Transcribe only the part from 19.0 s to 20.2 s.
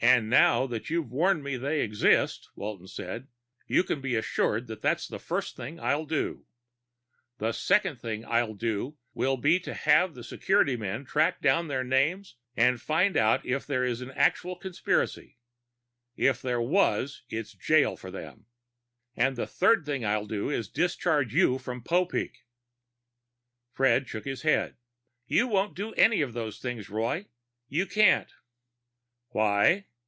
And the third thing